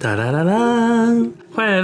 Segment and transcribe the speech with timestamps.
[0.00, 0.59] 哒啦啦啦！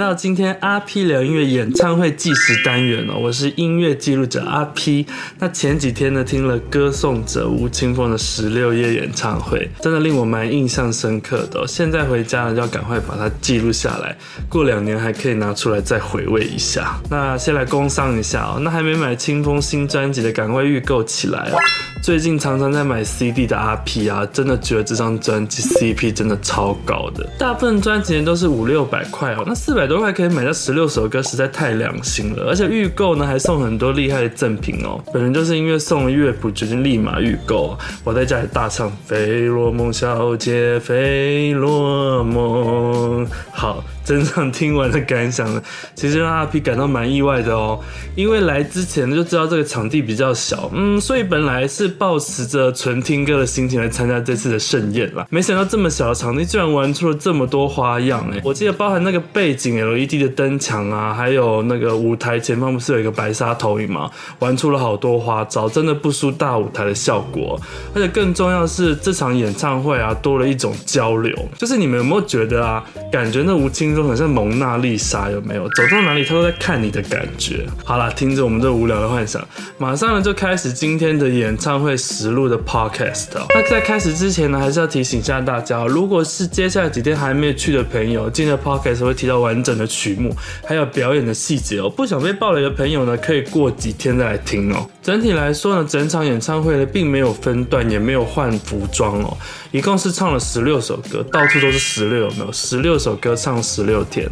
[0.06, 5.04] 到今天阿 P 聊音乐演唱会计时单元哦，我是音乐记录者阿 P。
[5.40, 11.66] 那前几天呢，听了歌颂者吴青峰的十六夜演唱会，真的令我蛮印象深刻的。
[11.66, 14.16] 现在回家呢，就要赶快把它记录下来，
[14.48, 17.00] 过两年还可以拿出来再回味一下。
[17.11, 21.59] 那先来工商一下哦，那还没买青峰新专辑的，赶快预购起来哦。
[22.00, 32.48] 最近常常在买 CD 的阿 P 啊，真的觉得这张专辑 CP 真的超高的，大部分专辑都是五六百块哦，那四百多块可以买到十六首歌，实在太良心了。
[32.48, 35.02] 而且预购呢还送很多厉害的赠品哦。
[35.12, 37.77] 本人就是因为送了乐谱，决定立马预购。
[38.05, 43.27] 我在家里大唱《费洛蒙小姐》，费洛蒙。
[43.52, 45.60] 好，整场听完的感想呢，
[45.96, 47.80] 其实让阿 P 感到蛮意外的哦。
[48.15, 51.96] 因为来之前就知道这个场地比较小，嗯，所以本来是。
[51.98, 58.38] 抱持着纯听歌的心情来参加这次的盛宴啦，没想到这么小的场地居然玩出了这么多花样哎！
[58.45, 64.11] 我记得包含那个背景 LED 的灯墙啊，还有那个舞台前方不是有一个白沙投影吗？
[64.41, 67.59] 玩出了好多花招，真的不输大舞台的效果。
[67.95, 75.69] 而且更重要是，这场演唱会啊，多了一种交流，就是你们有没有觉得啊，感觉那吴青峰很像蒙娜丽莎，有没有？
[75.71, 77.67] 走到哪里他都在看你的感觉。
[77.85, 81.97] 好啦，听着我们这无聊的幻想，马上呢就开始今天的演唱会。
[81.97, 83.27] 实录的 podcast。
[83.55, 90.33] 那在开始之前呢，还是要提醒一下大家，如果是接下来几天还没有去的朋友，今天的 podcast 会提到完整的曲目，
[90.65, 91.91] 还有表演的细节哦。
[91.91, 94.89] 不想被爆雷的朋友呢，可以过几天再来听哦。
[95.03, 99.37] 整体来说呢，整场演唱会呢，并没有分段，也没有换服装哦，
[99.77, 102.51] 一共是唱了十六首歌，到处都是十六，有没有？
[102.51, 104.27] 十六首歌唱十六天。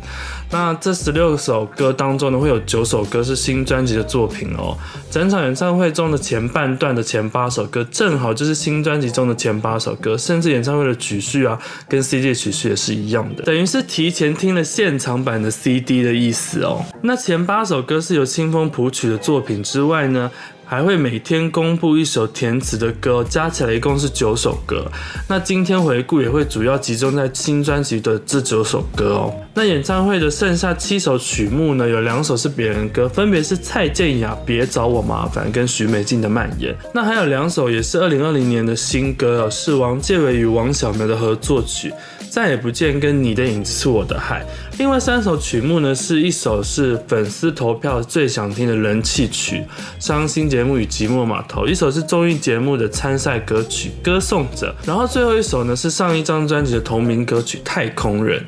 [0.51, 4.75] 那这十六首歌当中呢，会有九首歌是新专辑的作品哦。
[5.11, 16.83] 整场演唱会中的前半段的前八首歌，正好就是新专辑中的前八首歌，甚至演唱会的曲序啊，跟 CD 曲序也是一样的，等于是提前听了现场版的 CD 的意思哦。
[17.03, 20.31] 那前八首歌是由清风谱曲的作品之外呢，
[20.67, 24.91] 还会每天公布一首填词的歌，加起来一共是九首歌。
[25.29, 29.35] 那今天回顾也会主要集中在新专辑的这九首歌哦。
[29.57, 36.75] 那演唱会的剩下七首曲目呢，有两首是别人歌，分别是蔡健雅《别找我麻烦》跟许美静的《蔓延》。
[36.93, 41.93] 那还有两首也是二零二零年的新歌哦，是王建伟与王小苗的合作曲。
[42.31, 44.45] 再也不见跟你的影子是我的海。
[44.77, 49.59] 另外三首曲目呢，是一首是粉丝投票最想听的人气曲
[50.05, 58.45] 《伤心节目与寂寞码头》，一首是综艺节目的参赛歌曲《歌颂者》，然后最后一首呢是上一张专辑的同名歌曲《太空人》。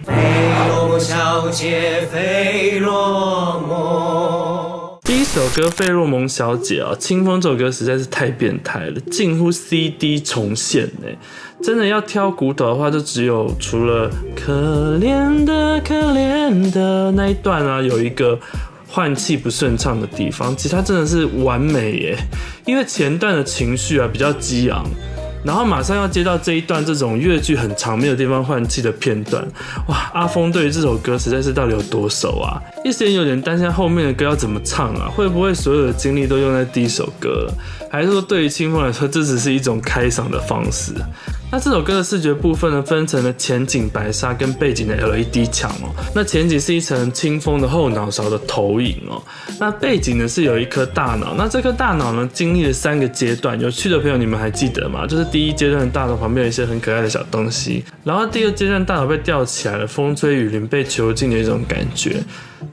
[0.98, 4.98] 小姐，费洛蒙。
[5.02, 11.08] 第一首歌《费洛蒙小姐》啊，清风这首歌实在是太变态了，近乎 CD 重现呢。
[11.62, 18.38] 真的要挑骨头的话，就只有除了可怜的可怜的那一段啊，有一个
[18.88, 22.16] 换气不顺畅的地方，其他真的是完美耶。
[22.64, 24.84] 因为前段的情绪啊比较激昂，
[25.46, 29.46] 然后马上要接到这一段这种乐句很长没有地方换气的片段，
[29.86, 30.10] 哇！
[30.12, 32.60] 阿峰对于这首歌实在是到底有多熟啊？
[32.84, 35.08] 一时间有点担心后面的歌要怎么唱啊？
[35.08, 37.54] 会不会所有的精力都用在第一首歌了？
[37.88, 40.92] 还是说对于清风来说，这只是一种开嗓的方式？
[41.50, 45.94] 那这首歌的视觉部分呢，分成了前景白纱跟背景的 LED 墙哦。
[46.12, 49.22] 那前景是一层清风的后脑勺的投影哦。
[49.60, 51.34] 那背景呢是有一颗大脑。
[51.38, 55.06] 那这颗大脑呢经历了三个阶段，有趣的朋友你们还记得吗？
[55.06, 62.16] 就是第一阶段大脑旁边有一些很可爱的小东西，然后第二阶段大脑被吊起来了，风吹雨淋被囚禁的一种感觉。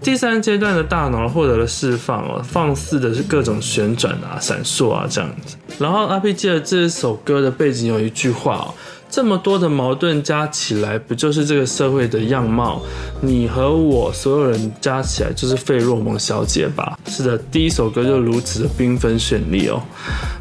[0.02, 5.56] 第三阶段的大脑获得了释放哦，放肆的是各种旋转啊、闪烁啊这样子。
[5.78, 8.74] 然后阿 P 记得这首歌的背景有一句话哦，
[9.10, 12.82] 这么多的矛盾加起来，不就是这个社会的样貌？
[13.22, 16.98] 你和我所有人加起来就是费洛蒙小姐吧？
[17.08, 19.82] 是的，第一首歌就如此的缤纷绚丽哦，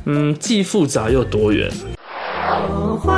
[0.06, 1.71] 嗯，既复杂又多元。
[2.44, 3.12] 我会，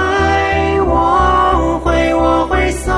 [0.81, 2.95] 我会，我会送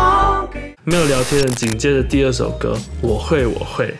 [0.52, 0.74] 给。
[0.84, 3.94] 没有聊天的，紧接着第二首歌，我会，我会。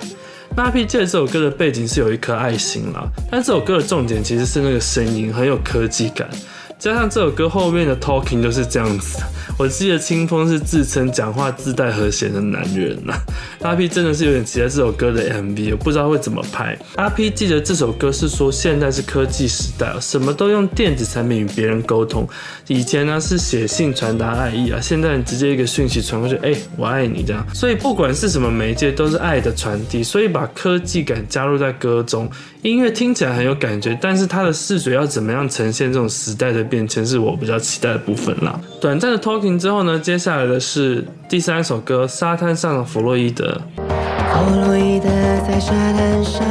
[0.55, 6.27] 那阿 P 记得这首歌的背景是有一颗爱心啦，但这首歌的重点其实是那个声音很有科技感，
[6.79, 9.19] 加上这首歌后面的 talking 都是这样子。
[9.59, 13.23] 我记得清风是自称讲话自带和弦的男人呐、啊。
[13.63, 16.77] 阿 P 真的是有点期待这首歌的 MV，我不知道会怎么拍。
[16.97, 22.29] 阿 P 记得这首歌是说现在是科技时代，什么都用电子产品与别人沟通。
[22.67, 27.43] 以前呢是写信传达爱意啊，现在你直接一个讯息传过去，哎、我爱你这样。
[27.55, 30.03] 所以不管是什么媒介，都是爱的传递。
[30.03, 32.31] 所以把科技感加入在歌中，
[32.61, 38.61] 音乐听起来很有感觉，但是它的视觉要怎么样呈现这种时代的变迁，是我比较期待的部分啦。
[38.81, 43.61] 短暂的 talking 之后呢，接下来的是第三首歌《沙滩上的弗洛伊德》。
[44.33, 45.09] 弗洛伊德
[45.47, 46.43] 在沙滩上。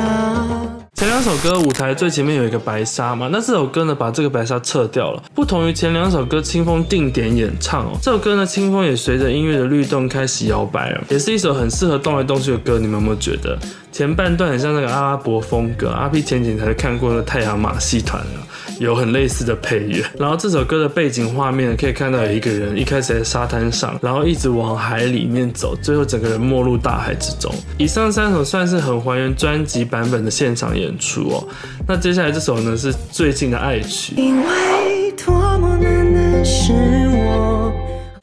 [0.95, 5.21] 前两首歌舞台最前面有一个白纱嘛，那这首歌呢，把这个白纱撤掉了。
[5.35, 12.79] 不同于前两首歌，清风定点演唱哦，这首歌呢，清风也随着音乐的律动开始摇摆了，也是一首很适合动来动去的歌。
[12.79, 13.59] 你们有没有觉得
[13.95, 15.87] 前半段很像那个阿拉伯风格？
[15.87, 18.43] 阿 P 前几天才看过的太阳马戏团啊。
[18.77, 27.49] 有很类似的配乐，然后这首歌的背景画面可以看到有一个人一开始在沙滩上，然后一直往海里面走，最后整个人没入大海之中。
[27.77, 31.47] 以上三首算是很还原专辑版本的现场演出哦。
[31.87, 34.15] 那接下来这首呢是最近的爱曲。
[34.17, 36.73] 因为多么难的是，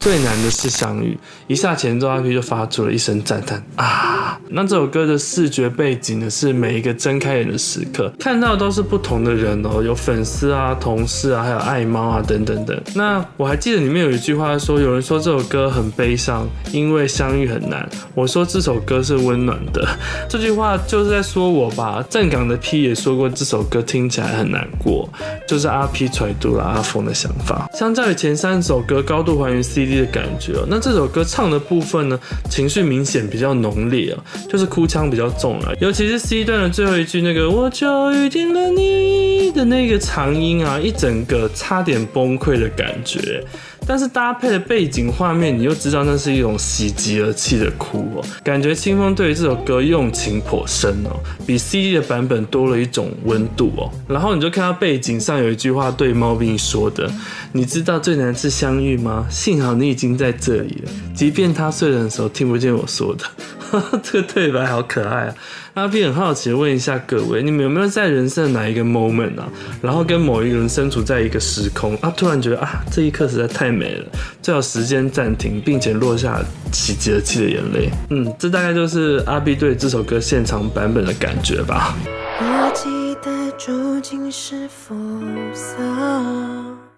[0.02, 1.16] 最难的是相遇。
[1.46, 4.36] 一下前奏，阿 P 就发出了一声赞叹啊。
[4.48, 12.76] 那这首歌的视觉背景呢，是每一个睁开眼的时刻，看到的都是不同的人哦，有粉丝啊、同事啊，还有爱猫啊等等等。
[12.96, 17.88] 那我还记得里面有一句话说，有人说这首歌很悲伤，因为相遇很难。
[18.12, 19.86] 我说这首歌是温暖的，
[20.28, 22.04] 这句话就是在说我吧。
[22.10, 25.08] 站岗的 P 也说过这首歌听起来很难过，
[25.46, 27.68] 就是阿 P 揣度了阿峰的想法。
[27.72, 32.18] 相较于前三首歌高度还原 CD 的感觉哦，那这首歌唱的部分呢，
[32.50, 34.24] 情绪明显比较浓烈啊。
[34.48, 43.42] 就是哭腔比较重啊，尤其是 C 段的最后一句那个我就遇见了你的那个长音啊，一整个差点崩溃的感觉。
[43.86, 53.90] 但是搭配的背景画面，你又知道那是一种喜极而泣的哭哦，感觉清风对于这首歌用情颇深哦，比 CD 的版本多了一种温度哦。
[54.08, 57.10] 然后你就看到背景上有一句话对猫咪说的
[57.52, 59.26] ：“你知道最难是相遇吗？
[59.30, 63.24] 幸好你已经在这里了，即便他睡的时候听不见我说的。”
[64.02, 65.34] 这个对白好可爱啊！
[65.74, 69.48] 阿 B 很好奇问一下各位，你们有没有在人生的哪一个 moment 啊，
[69.80, 74.04] 然后跟某一个人身处在一个时空啊，突然觉得啊，这一刻实在太美了，
[74.42, 76.42] 最好时间暂停，并且落下
[76.72, 77.90] 喜极而泣的眼泪。
[78.10, 81.96] 嗯，这大概就是阿 B 对这首歌现场版本的感觉吧。
[82.38, 84.94] 我记得究竟是否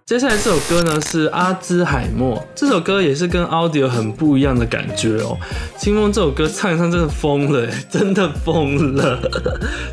[0.06, 5.34] 接下来这首歌呢是阿兹海默，这首歌也是跟 Audio 很不一样的感觉哦。
[5.78, 9.18] 清风这首歌唱一唱真的疯了， 真的疯了。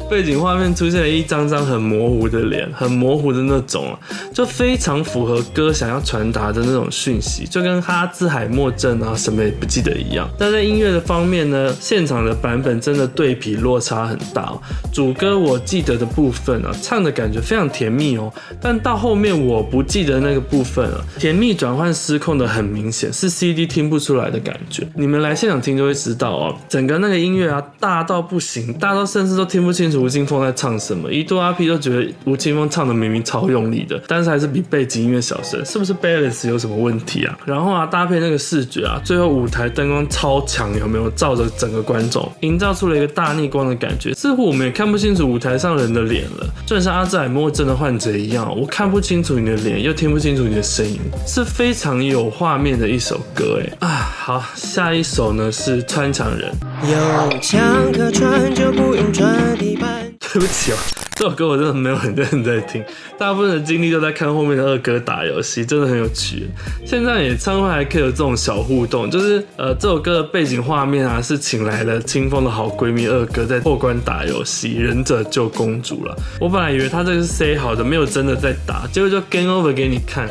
[0.10, 3.98] 背景画面出现了一张张很模糊的脸，很模糊的那种，
[4.34, 10.30] 就非常符合歌想要传达的那种讯息，就跟阿兹海默症啊什么也不记得一样。
[10.38, 14.52] 但在音乐的方面呢，现场的版本真的对比落差很大。
[14.92, 18.30] 主歌我记得的部分啊，唱的感觉非常甜蜜哦，
[18.60, 20.01] 但到后面我不记。
[20.02, 24.88] 记得那个部分啊，甜蜜转换失控的很明显，是 CD 听不出来的感觉。
[24.96, 31.12] 你们来现场听就会知道哦，整个那个音乐啊，大到不行，大到甚至都听不清楚吴青峰在唱什么。
[31.12, 37.38] 一度阿 P 都觉得吴青峰唱的明明超用力的，但是还是比背景音乐小声，是不是 balance 有什么问题啊？
[37.46, 44.12] 然后啊，搭配那个视觉啊，最后舞台灯光超强，有没有照着整个观众，营造出了一个大逆光的感觉？
[44.16, 50.98] 似乎我们也看不清楚舞台上人的脸了，就像阿兹海默症的患者一样，我看不清楚你的脸，又听不清楚你的声音，
[51.28, 53.90] 是非常有画面的一首歌哎啊！
[54.18, 56.50] 好，下一首呢是穿墙人。
[56.90, 60.10] 有墙可穿就不用穿地板。
[60.32, 60.78] 对不起哦，
[61.22, 62.84] 这首歌我真的没有很认真在听，
[63.16, 66.50] 大部分的精力都在看后面的二哥打游戏，真的很有趣。
[66.84, 76.18] 现在演唱会还可以有这种小互动，就是呃这首歌的背景画面啊是请来了清风的好闺蜜二哥在破关打游戏，忍者救公主了。
[76.40, 80.28] 我本来以为他这个是 say 好的，没有真的在打，结果就 game over 给你看。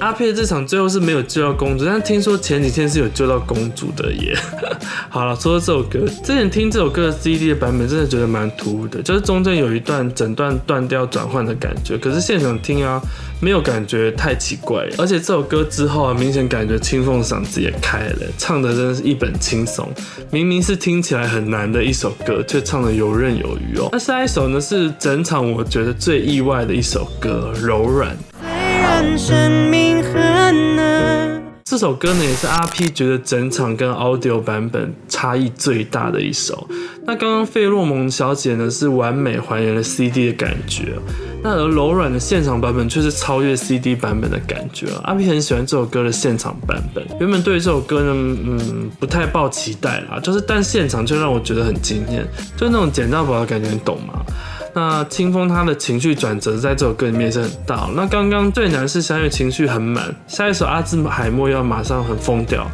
[0.00, 4.36] 阿佩这场最后是没有救到公主，但听说前几天是有救到公主的耶。
[5.10, 13.00] 好了，说到这首歌，之前听这首歌的 CD 的版本，真的觉得蛮突兀的，就是中间有一段整段断掉转换的感觉，可是现场听啊，
[13.40, 14.86] 没有感觉太奇怪。
[14.98, 19.90] 而且这首歌之后啊，明显感觉青峰嗓子也开了，唱的真的是一本轻松。
[20.30, 23.88] 明明是听起来很难的一首歌，却唱得游刃有余哦。
[23.90, 28.16] 那下一首呢，是整场我觉得最意外的一首歌，柔软。
[29.18, 31.42] 生命很难。
[31.64, 36.66] 这首歌呢，也是阿 P 觉得整场跟 Audio 版本差异最大的一首。
[37.06, 40.94] 那刚刚费洛蒙小姐呢，是完美还原了 CD 的感觉。
[41.42, 44.86] 那而柔软的现场版本却是超越 CD 版本的感觉。
[45.04, 47.06] 阿 P 很喜欢这首歌的现场版本。
[47.20, 52.26] 原本对于这首歌呢，嗯，不太抱期待啦，就是但现场却让我觉得很惊艳，
[52.56, 54.24] 就那种捡到宝的感觉，你懂吗？
[54.80, 57.90] 那清风他的情绪转折在这首歌里面也是很大。
[57.96, 62.64] 那刚刚最难是相遇情绪很满，下一首阿兹海默要马上很疯掉。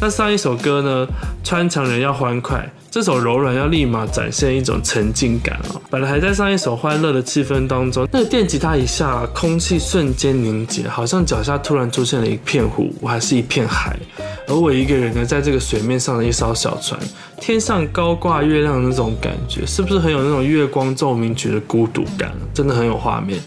[0.00, 1.06] 那上一首歌呢，
[1.44, 5.80] 穿墙人要欢快，这首柔软要立马展现一种沉浸感哦。
[5.88, 13.98] 本来还在上一首欢乐的气氛当中，那个电吉他一下，空气瞬间凝结，好像脚下突然出现了一片湖，还是一片海。
[14.46, 17.00] 而我一个人呢，在这个水面上的一艘小船，
[17.40, 22.30] 天上高挂月亮的那种感觉，是不是很有那种月光奏鸣曲的孤独感？
[22.52, 23.40] 真的很有画面。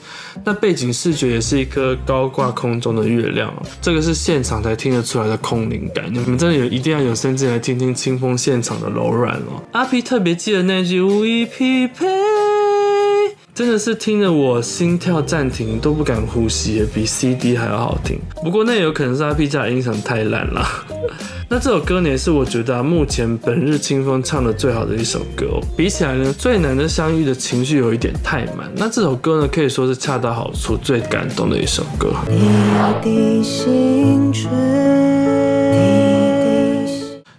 [0.43, 6.05] 那背景视觉也是一颗高挂空中的月亮，这个是现场才听得出来的空灵感。
[6.11, 9.63] 你们真的有一定要有生之年来听听清风现场的柔软哦。
[9.71, 12.05] 阿皮特别记得那句无以匹配。
[13.55, 18.19] 真的是听得我心跳暂停都不敢呼吸，比 CD 还要好听。
[18.43, 20.67] 不过那也有可能是阿 P 家的音响太烂了。
[21.47, 25.61] 那这首歌呢，也是我觉得，目前本日清风唱的最好的一首歌。
[25.77, 28.69] 比起来呢，最难的相遇的情绪有一点太满。
[28.75, 32.13] 那这首歌呢，可以说是恰到好处，最感动的一首歌。
[32.27, 32.35] 滴
[33.01, 34.33] 滴心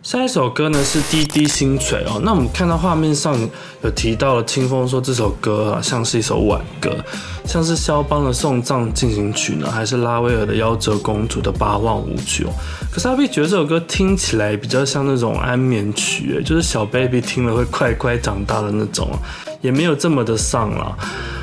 [0.06, 3.36] 下一首歌呢是滴滴星锤哦，那我们看到画面上
[3.82, 6.96] 有提到了清风说这首歌啊像是一首挽歌，
[7.46, 12.50] 像是肖邦的送葬进行曲呢，还是拉威尔的夭折公主的八望舞曲哦？
[12.92, 19.08] 可是阿 P 觉得这首歌听起来比较像那种安眠曲，就是小 baby 听了会快快长大的那种，
[19.60, 20.96] 也没有这么的丧了。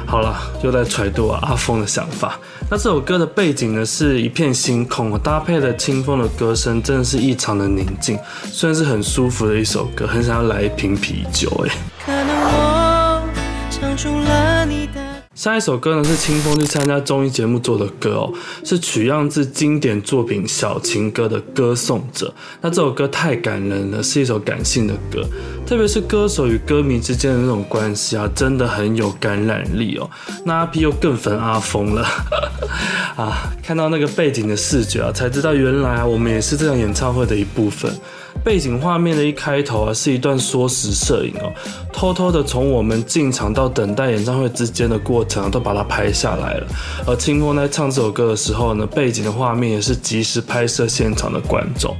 [0.05, 2.37] 好了，又在揣度阿峰的想法。
[2.69, 8.19] 那这首歌的背景呢，是一片星空，搭配了清风的歌声，真的是异常的宁静，
[8.51, 11.75] 算是很舒服的一首歌，很想要来一瓶啤酒哎。
[12.05, 13.23] 可能我
[13.71, 14.42] 唱出了
[15.35, 22.27] 下一首歌呢，是清风去参加综艺节目做的歌哦，是取样自经典作品《小情歌》的《歌颂者》。
[22.61, 25.25] 那这首歌太感人了，是一首感性的歌，
[25.65, 30.07] 特别是歌手与歌迷之间的那种关系啊，真的很有感染力哦。
[30.45, 32.07] 那阿 P 又更粉阿峰了
[33.17, 33.49] 啊！
[33.63, 37.91] 看到那个背景的视觉啊，才知道原来，我们也是这场演唱会的一部分。
[38.43, 41.51] 背景画面的一开头啊，是一段缩时摄影哦，
[41.91, 46.67] 偷偷的从我们进场到等待演唱会之间的过程啊，都把它拍下来了。
[47.05, 51.95] 而清风在唱这首歌的时候呢，背景的画面也是及时拍摄现场的观众。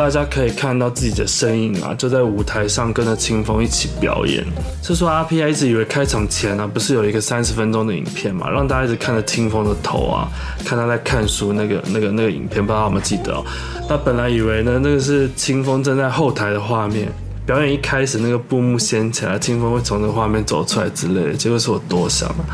[0.00, 4.42] 大家可以看到自己的身影啊，就在舞台上跟着清风一起表演。
[4.82, 10.26] 是说阿 P 一直以为开场前呢、啊，不是有一个三十分钟的影片嘛，让大家一直看着清风的头啊，
[10.64, 13.44] 看他在看书那个那个那个影片，不知道有没有记得哦？
[13.90, 17.06] 那本来以为呢，那个是清风正在后台的画面，
[17.44, 22.44] 表演一开始那个布幕掀起来，清风会从那个画面走出来之类的，结果是我多想了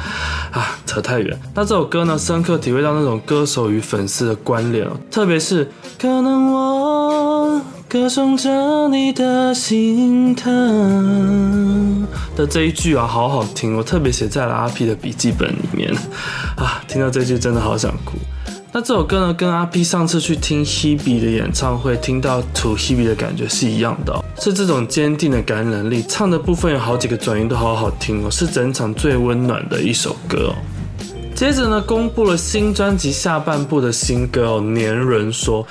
[0.51, 1.39] 啊，扯太远。
[1.55, 6.76] 那这首歌呢，深刻体会到那种歌手与粉丝的关联哦，特别是可能我。
[7.97, 15.91] 歌颂着你的心疼的这一句啊，好好听，我特别写在了阿 P 的笔记本里面
[16.57, 16.83] 啊。
[16.87, 18.19] 听到这句真的好想哭。
[18.71, 26.05] 那这首歌呢，跟阿 P 上次去听 Hebe 的演唱会听到 To Hebe 的感觉是一样的，是这种坚定的感染力。
[26.07, 30.55] 唱的部分有好几个转音都好好听哦，是整场最温暖的一首歌哦。
[31.35, 35.67] 接着呢，公布了新专辑下半部的新歌哦，年轮说。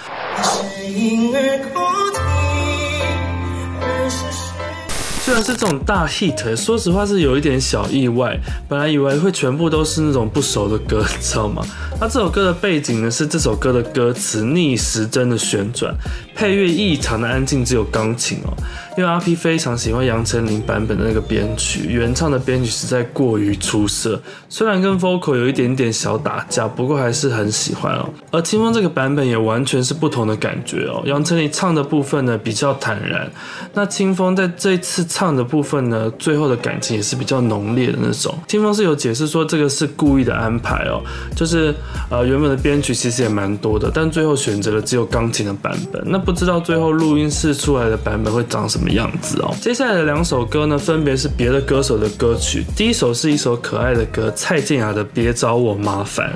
[5.35, 8.39] 然是这种大 hit，说实话是有一点小意外。
[8.69, 11.61] 本来以为会全部都是那种不熟的歌，知道吗？
[11.99, 15.93] 那这首歌的背景呢，是这首歌的歌词逆时针的旋转，
[16.33, 18.53] 配乐异常的安静，只有钢琴哦。
[18.97, 24.21] 因为阿 P 非常喜欢杨丞琳版本的那个编曲，原唱的编曲实在过于出色。
[24.47, 28.09] 虽然跟 vocal 有一点点小打架，不过还是很喜欢哦。
[28.31, 31.03] 而清风这个版本也完全是不同的感觉哦。
[31.05, 33.29] 杨丞琳唱的部分呢比较坦然，
[33.73, 38.37] 那清风在这一次唱的部分呢，最后的感情也是比较浓烈的那种。
[38.49, 40.99] 听方是有解释说这个是故意的安排哦，
[41.33, 41.73] 就是。
[42.09, 46.03] 呃，原本的编曲其实也蛮多的，但最后选择了只有钢琴的版本。
[46.05, 49.53] 那不知道最后录音室出来的版本会长什么样子哦。
[49.59, 52.63] 接下来的两首歌呢，分别是别的歌手的歌曲。
[52.75, 56.31] 第一首是一首可爱的歌，蔡健雅的《别找我麻烦》。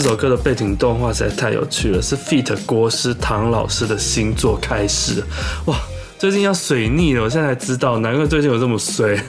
[0.00, 5.20] 这首歌的背景动画实在太有趣了，是 feat 国师唐老师的新作开始。
[5.64, 5.76] 哇，
[6.16, 9.16] 最近要水逆了，我现在才知道，难怪最近有这么衰。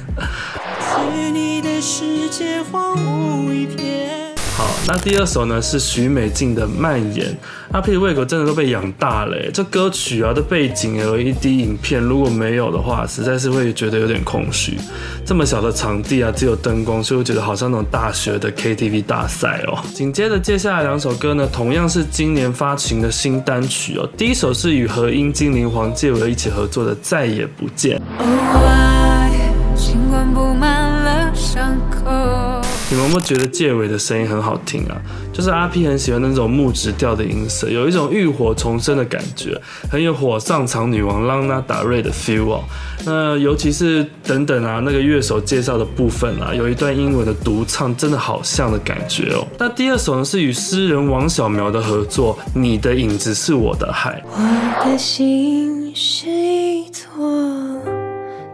[1.81, 4.18] 世界荒芜一片。
[4.59, 7.27] 好，那第二首呢是许美静的《蔓延》。
[7.71, 14.77] 阿 P 的胃口真的都被养大了，这歌曲啊的背景 LED 影片如果没有的话，实在是会觉得有点空虚。
[15.25, 19.79] 这么小的场地啊，只有灯光，所以我觉得好像那种大学的 KTV 大赛哦。
[19.93, 24.05] 紧接着接下来两首歌呢，同样是今年发行的新单曲哦。
[24.17, 27.97] 第一首是与和音精灵黄介伟一起合作的《再也不见》。
[33.09, 34.95] 有没有觉得介伟的声音很好听啊？
[35.33, 42.63] 就是阿 P 很喜欢那种木质调的音色，有一种浴火重生的感觉，很有火上场女王朗娜达瑞的 feel 哦。
[43.03, 49.43] 那尤其是等等啊，那个乐手介绍的部分啊，有一段英文的独唱，真的好像的感觉哦。
[49.57, 54.23] 那第二首呢，是与诗人王小苗的合作，《你的影子是我的海》。
[54.39, 57.98] 我的心是一座。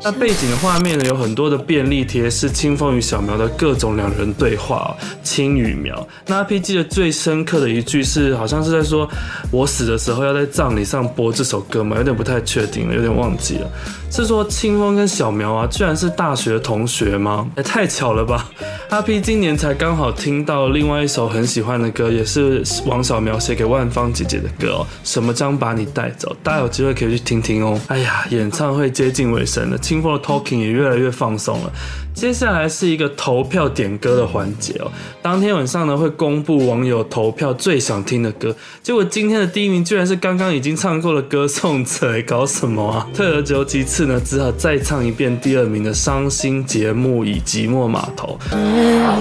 [0.05, 6.07] 那背景的画面呢，有很多的便利贴，是清风与小苗的各种两人对话，青与苗。
[6.27, 9.09] 那阿 P 记得最深刻的一句是，好像是在说
[9.49, 13.67] 我死的时候要在葬礼上播这首歌嘛，有点不太确定了，有点忘记了。
[14.15, 17.45] 是说清风跟小苗啊，居然是大学同学吗？
[17.57, 18.49] 也太巧了吧！
[18.89, 24.87] 阿 P 今年才刚好听到另外一首很喜欢的歌，也是王小苗写给万芳姐姐的歌哦。
[25.03, 26.33] 什么将把你带走？
[26.41, 27.77] 大家有机会可以去听听哦。
[27.87, 31.71] 哎呀，演唱会接近尾声了，清风的 talking 也越来越放松了。
[32.13, 34.89] 接下来是一个投票点歌的环节哦。
[35.21, 38.55] 当天晚上呢，会公布网友投票最想听的歌。
[38.81, 43.05] 结果今天的第一名居然是刚刚已经唱过的歌颂者，搞什么啊？
[43.13, 48.37] 退而求其次呢，只好再唱一遍第二名的《伤心节目以寂寞码头》。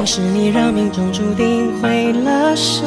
[0.07, 2.85] 是你让命中注定毁了手。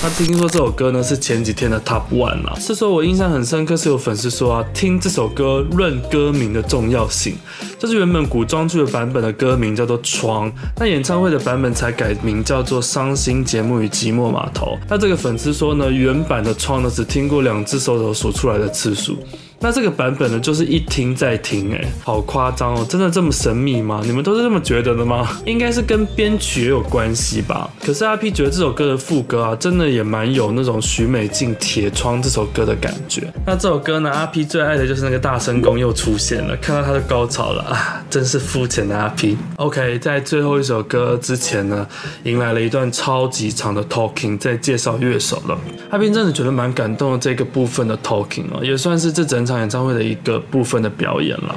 [0.00, 7.36] 那听说这首歌呢是前几天的 Top One 啊，是说我印象很深刻，是有粉丝说啊，听这首歌论歌名的重要性，
[7.78, 14.76] 这是原本古装剧的版本的歌名叫做《窗》，那演唱会的版本才改名叫做《伤心节目与寂寞码头》。
[14.88, 19.16] 那这个粉丝说呢，原版的《窗》呢只听过两只手头数出来的次数。
[19.60, 22.86] 那这个版本呢，就是一听再听，哎，好夸张哦！
[22.88, 24.00] 真的这么神秘吗？
[24.04, 25.28] 你们都是这么觉得的吗？
[25.46, 27.68] 应该是跟编曲也有关系吧。
[27.84, 33.32] 可是阿 P 觉得这首歌的副歌啊，真的也蛮有那种许美静《铁窗》这首歌的感觉。
[33.44, 38.04] 那这首歌呢，阿 P 最爱的就是那个大声公又出现了，看到他的高潮了啊！
[38.08, 39.36] 真是肤浅的阿 P。
[39.56, 41.84] OK，在最后一首歌之前呢，
[42.22, 45.58] 迎来了一段超级长的 talking，在介绍乐手了。
[45.90, 49.48] 阿 P 真的觉得蛮感动的这个部分的 talking 哦，也算是这整。
[49.48, 51.56] 场演唱会的一个部分的表演了，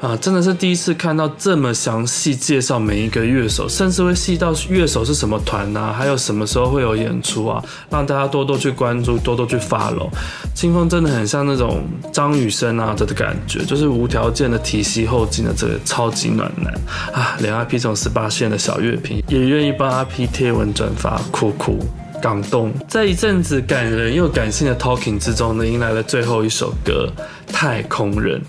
[0.00, 10.08] 啊，真的是第一次看到这么详细介绍每一个乐手，甚至会细到乐手是什么团呐，还有什么时候会有演出啊，让大家多多去关注，多多去 follow。
[10.54, 16.72] 青峰真的很像那种张雨生啊的感觉，就是无条件的提携后进的这个超级暖男
[17.12, 21.78] 啊，连阿 P 这种十八线的小乐评也愿意帮阿 P 贴文转发，酷酷。
[22.26, 27.08] 感动，在一阵子感人又感性的 talking 之中呢，迎来了最后一首歌
[27.52, 28.40] 《太空人》。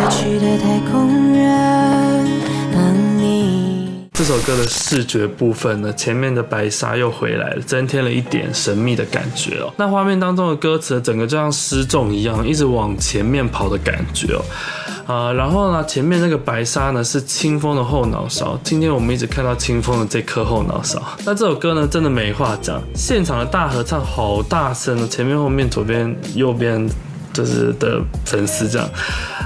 [0.00, 1.97] 过去的太空人，
[4.18, 9.72] 这首歌的视觉部分呢，前面的白纱又回来了，增添了一点神秘的感觉哦。
[9.76, 14.44] 那画面当中的歌词，整个就像失重一样，一直往前面跑的感觉哦。
[15.06, 18.58] 啊，然后呢，前面那个白纱呢是清风的后脑勺。
[18.64, 21.00] 今天我们一直看到清风的这颗后脑勺。
[21.24, 26.90] 那这首歌呢，真的没话讲，现场的大合唱好大声哦，前面、后面、左边、右边
[27.38, 28.88] 就是的粉丝这样。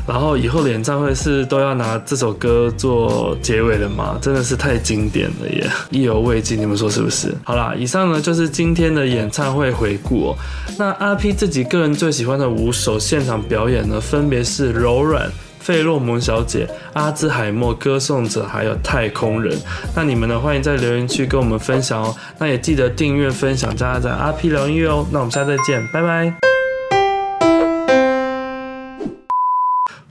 [0.07, 4.17] 然后以后的演唱会是都要拿这首歌做结尾了吗？
[4.21, 7.33] 真的是太经典了耶，意犹未尽，你们说是不是？
[7.45, 10.37] 好啦，以上呢就是今天的演唱会回顾哦。
[10.79, 15.31] 那阿 P 自己个人最喜欢的五首现场表演呢，分别是柔软。
[15.61, 19.57] 费洛蒙小姐、阿兹海默、歌颂者，还有太空人。
[19.95, 20.37] 那你们呢？
[20.37, 22.13] 欢迎在留言区跟我们分享哦。
[22.37, 25.07] 那也记得订阅、分享、加在阿 P 聊音乐哦。
[25.13, 26.62] 那我们下次再见，拜拜。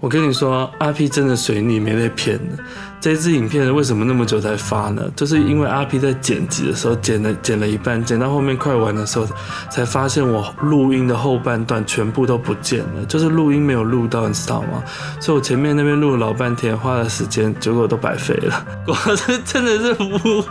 [0.02, 2.64] 我跟你说，阿 P 真的随你没被骗的。
[3.00, 5.04] 这支影片为什么那么久才发呢？
[5.16, 9.28] 就是因为阿 P 在剪辑的时候剪了剪了一半，剪到后面快完的时候，
[9.70, 14.84] 才发现我录音的后半段全部都不见了，就是录音没有录到，你知道吗？
[15.20, 18.66] 所以我前面那边录了老半天，花了时间，结果都白费了。
[18.88, 19.96] 我这真的是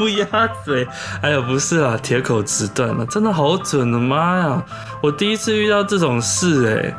[0.00, 0.86] 乌鸦嘴，
[1.22, 4.64] 哎呦不是啦，铁口直断了，真的好准的妈呀！
[5.02, 6.94] 我第一次遇到这种事哎、